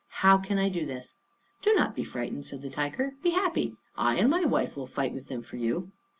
How 0.25 0.39
can 0.39 0.57
I 0.57 0.67
do 0.67 0.83
this?" 0.83 1.15
"Do 1.61 1.75
not 1.75 1.93
be 1.95 2.03
frightened," 2.03 2.47
said 2.47 2.63
the 2.63 2.71
tiger. 2.71 3.13
"Be 3.21 3.29
happy. 3.33 3.75
I 3.95 4.15
and 4.15 4.31
my 4.31 4.43
wife 4.45 4.75
will 4.75 4.87
fight 4.87 5.13
with 5.13 5.27
them 5.27 5.43
for 5.43 5.57
you." 5.57 5.91